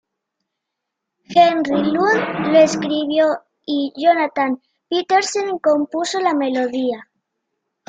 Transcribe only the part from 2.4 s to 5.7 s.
lo escribió, y Jonathan Petersen